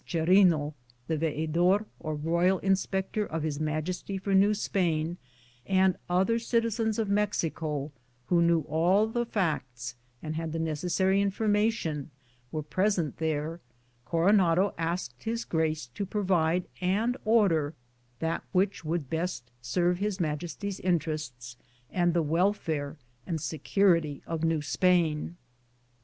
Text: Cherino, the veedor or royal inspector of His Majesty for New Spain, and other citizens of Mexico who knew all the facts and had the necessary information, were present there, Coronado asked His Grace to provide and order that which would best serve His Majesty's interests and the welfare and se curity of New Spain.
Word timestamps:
Cherino, 0.07 0.73
the 1.05 1.15
veedor 1.15 1.85
or 1.99 2.15
royal 2.15 2.57
inspector 2.61 3.23
of 3.23 3.43
His 3.43 3.59
Majesty 3.59 4.17
for 4.17 4.33
New 4.33 4.55
Spain, 4.55 5.17
and 5.63 5.95
other 6.09 6.39
citizens 6.39 6.97
of 6.97 7.07
Mexico 7.07 7.91
who 8.25 8.41
knew 8.41 8.61
all 8.61 9.05
the 9.05 9.27
facts 9.27 9.93
and 10.23 10.35
had 10.35 10.53
the 10.53 10.57
necessary 10.57 11.21
information, 11.21 12.09
were 12.51 12.63
present 12.63 13.17
there, 13.17 13.61
Coronado 14.03 14.73
asked 14.75 15.21
His 15.25 15.45
Grace 15.45 15.85
to 15.93 16.03
provide 16.07 16.65
and 16.81 17.15
order 17.23 17.75
that 18.17 18.43
which 18.53 18.83
would 18.83 19.07
best 19.07 19.51
serve 19.61 19.99
His 19.99 20.19
Majesty's 20.19 20.79
interests 20.79 21.57
and 21.91 22.15
the 22.15 22.23
welfare 22.23 22.97
and 23.27 23.39
se 23.39 23.59
curity 23.59 24.23
of 24.25 24.43
New 24.43 24.63
Spain. 24.63 25.37